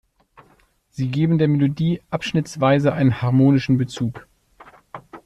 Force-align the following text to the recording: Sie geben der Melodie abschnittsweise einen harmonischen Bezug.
Sie 0.89 1.09
geben 1.09 1.37
der 1.37 1.47
Melodie 1.47 2.01
abschnittsweise 2.09 2.91
einen 2.93 3.21
harmonischen 3.21 3.77
Bezug. 3.77 4.27